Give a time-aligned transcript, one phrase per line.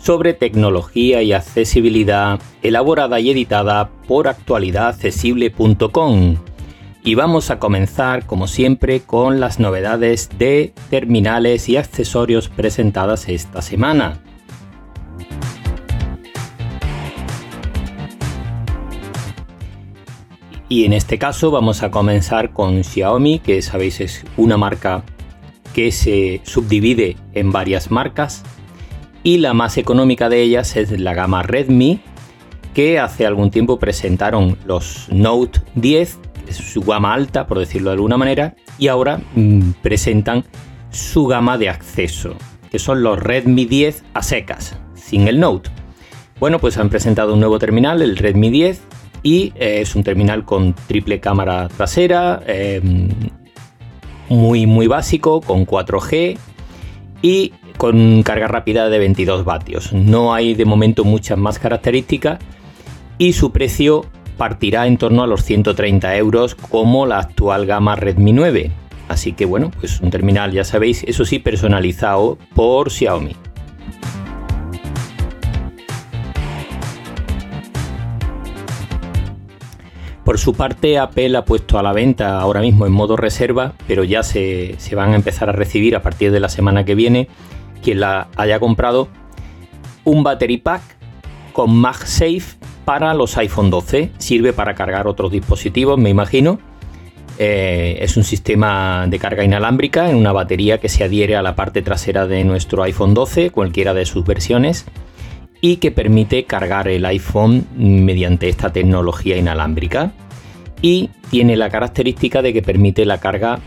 [0.00, 6.36] sobre tecnología y accesibilidad elaborada y editada por actualidadaccesible.com.
[7.02, 13.62] Y vamos a comenzar, como siempre, con las novedades de terminales y accesorios presentadas esta
[13.62, 14.22] semana.
[20.68, 25.02] Y en este caso vamos a comenzar con Xiaomi, que sabéis es una marca
[25.74, 28.44] que se subdivide en varias marcas
[29.22, 32.00] y la más económica de ellas es la gama Redmi,
[32.74, 36.18] que hace algún tiempo presentaron los Note 10,
[36.48, 40.44] es su gama alta, por decirlo de alguna manera, y ahora mm, presentan
[40.90, 42.34] su gama de acceso,
[42.70, 45.70] que son los Redmi 10 a secas, sin el Note.
[46.38, 48.82] Bueno, pues han presentado un nuevo terminal, el Redmi 10,
[49.22, 53.08] y eh, es un terminal con triple cámara trasera, em,
[54.28, 56.38] muy muy básico, con 4G
[57.20, 59.94] y con carga rápida de 22 vatios.
[59.94, 62.38] No hay de momento muchas más características
[63.16, 64.04] y su precio
[64.36, 68.70] partirá en torno a los 130 euros como la actual gama Redmi 9.
[69.08, 73.34] Así que bueno, pues un terminal ya sabéis, eso sí, personalizado por Xiaomi.
[80.22, 84.04] Por su parte, Apple ha puesto a la venta ahora mismo en modo reserva, pero
[84.04, 87.28] ya se, se, van a empezar a recibir a partir de la semana que viene
[87.82, 89.08] quien la haya comprado,
[90.04, 90.82] un battery pack
[91.52, 94.10] con MagSafe para los iPhone 12.
[94.18, 96.58] Sirve para cargar otros dispositivos, me imagino.
[97.38, 101.56] Eh, es un sistema de carga inalámbrica en una batería que se adhiere a la
[101.56, 104.84] parte trasera de nuestro iPhone 12, cualquiera de sus versiones,
[105.62, 110.12] y que permite cargar el iPhone mediante esta tecnología inalámbrica.
[110.82, 113.60] Y tiene la característica de que permite la carga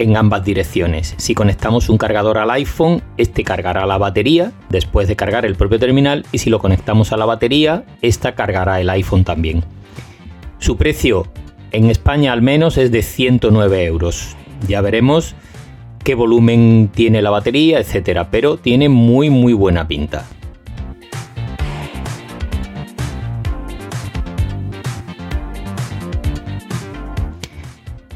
[0.00, 1.14] en ambas direcciones.
[1.18, 5.78] Si conectamos un cargador al iPhone, este cargará la batería después de cargar el propio
[5.78, 9.62] terminal y si lo conectamos a la batería, esta cargará el iPhone también.
[10.58, 11.26] Su precio
[11.70, 14.36] en España al menos es de 109 euros.
[14.66, 15.34] Ya veremos
[16.02, 20.26] qué volumen tiene la batería, etcétera, pero tiene muy muy buena pinta.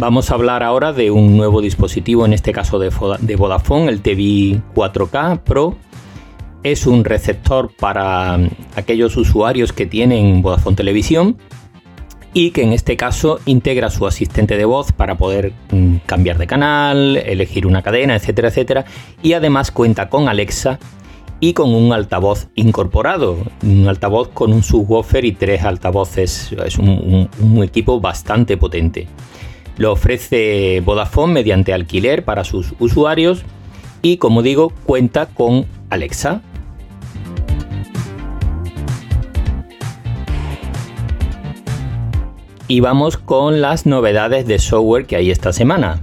[0.00, 2.88] Vamos a hablar ahora de un nuevo dispositivo, en este caso de,
[3.34, 5.76] Vodafone, el TV 4K Pro.
[6.62, 11.36] Es un receptor para mm, aquellos usuarios que tienen Vodafone Televisión
[12.32, 16.46] y que en este caso integra su asistente de voz para poder mm, cambiar de
[16.46, 18.84] canal, elegir una cadena, etcétera, etcétera.
[19.20, 20.78] Y además cuenta con Alexa
[21.40, 26.52] y con un altavoz incorporado, un altavoz con un subwoofer y tres altavoces.
[26.64, 27.28] Es un
[27.64, 29.08] equipo bastante potente.
[29.78, 33.44] Lo ofrece Vodafone mediante alquiler para sus usuarios
[34.02, 36.42] y como digo cuenta con Alexa.
[42.66, 46.02] Y vamos con las novedades de software que hay esta semana.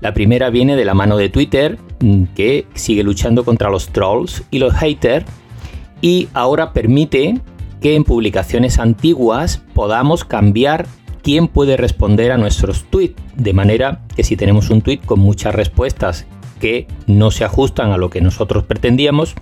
[0.00, 1.78] La primera viene de la mano de Twitter,
[2.34, 5.26] que sigue luchando contra los trolls y los haters,
[6.00, 7.40] y ahora permite
[7.82, 10.86] que en publicaciones antiguas podamos cambiar
[11.22, 15.54] quién puede responder a nuestros tweets, de manera que si tenemos un tweet con muchas
[15.54, 16.26] respuestas
[16.60, 19.34] que no se ajustan a lo que nosotros pretendíamos,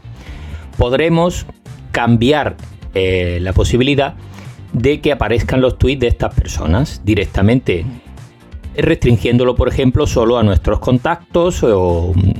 [0.78, 1.44] podremos
[1.92, 2.56] cambiar
[2.94, 4.14] eh, la posibilidad
[4.72, 7.84] de que aparezcan los tweets de estas personas directamente,
[8.74, 12.32] restringiéndolo, por ejemplo, solo a nuestros contactos o mm,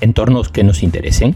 [0.00, 1.34] entornos que nos interesen.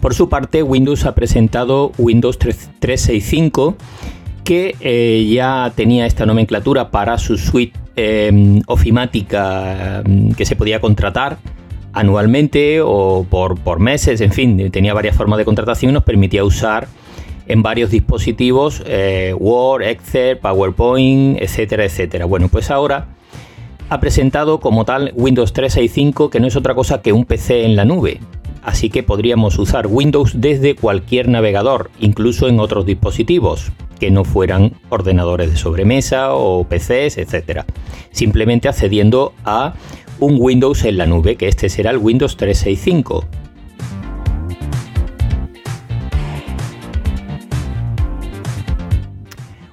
[0.00, 3.76] Por su parte, Windows ha presentado Windows 365
[4.44, 10.80] que eh, ya tenía esta nomenclatura para su suite em, ofimática em, que se podía
[10.80, 11.38] contratar
[11.92, 16.44] anualmente o por, por, meses, en fin, tenía varias formas de contratación y nos permitía
[16.44, 16.88] usar
[17.46, 22.24] en varios dispositivos eh, Word, Excel, PowerPoint, etcétera, etcétera.
[22.24, 23.08] Bueno, pues ahora
[23.90, 27.74] ha presentado como tal Windows 365 que no es otra cosa que un PC en
[27.74, 28.20] la nube
[28.68, 33.72] así que podríamos usar Windows desde cualquier navegador, incluso en otros dispositivos.
[33.98, 37.64] que no fueran ordenadores de sobremesa o PCs, etc.
[38.12, 39.74] Simplemente accediendo a
[40.20, 43.24] un Windows en la nube, que este será el Windows 365.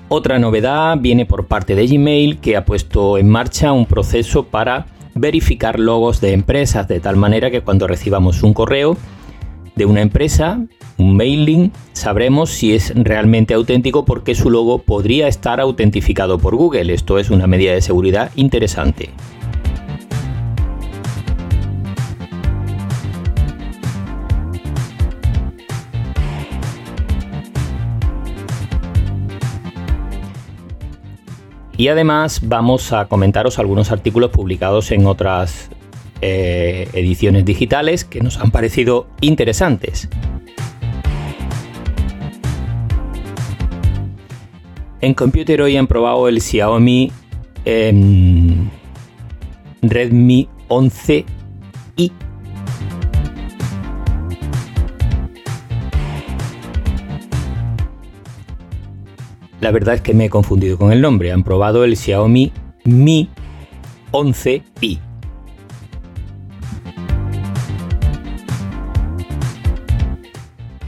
[0.07, 4.87] Otra novedad viene por parte de Gmail que ha puesto en marcha un proceso para
[5.15, 8.97] verificar logos de empresas de tal manera que cuando recibamos un correo
[9.75, 10.59] de una empresa,
[10.97, 16.93] un mailing, sabremos si es realmente auténtico porque su logo podría estar autentificado por Google.
[16.93, 19.09] Esto es una medida de seguridad interesante.
[31.77, 35.69] Y además vamos a comentaros algunos artículos publicados en otras
[36.21, 40.07] eh, ediciones digitales que nos han parecido interesantes.
[45.01, 47.11] En Computer hoy han probado el Xiaomi
[47.65, 48.69] em,
[49.81, 52.11] Redmi 11i
[59.65, 61.31] La verdad es que me he confundido con el nombre.
[61.31, 62.51] Han probado el Xiaomi
[62.83, 63.31] Mi
[64.11, 64.99] 11i.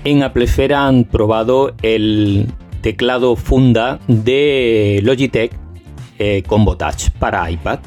[0.03, 5.53] En Applefera han probado el teclado funda de Logitech
[6.19, 7.80] eh, Combo Touch para iPad.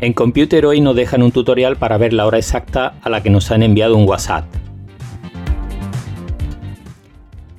[0.00, 3.30] En Computer hoy nos dejan un tutorial para ver la hora exacta a la que
[3.30, 4.59] nos han enviado un WhatsApp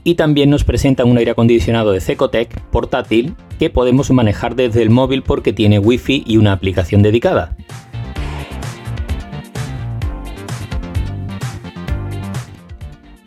[0.04, 4.90] y también nos presentan un aire acondicionado de Cecotec portátil que podemos manejar desde el
[4.90, 7.56] móvil porque tiene wifi y una aplicación dedicada.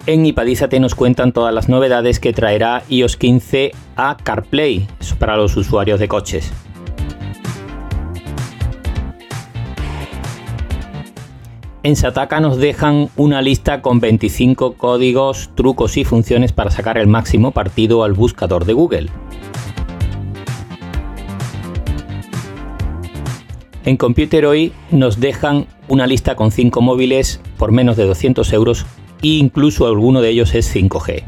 [0.06, 4.87] En Ipadízate nos cuentan todas las novedades que traerá iOS 15 a CarPlay
[5.19, 6.53] para los usuarios de coches.
[11.85, 17.09] En Sataka nos dejan una lista con 25 códigos, trucos y funciones para sacar el
[17.09, 19.11] máximo partido al buscador de Google.
[23.85, 28.87] En Computer hoy nos dejan una lista con 5 móviles por menos de 200 euros
[29.23, 31.23] e incluso alguno de ellos es 5G.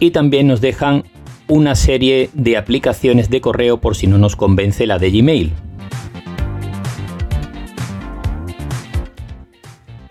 [0.00, 1.04] Y también nos dejan
[1.48, 5.52] una serie de aplicaciones de correo por si no nos convence la de Gmail.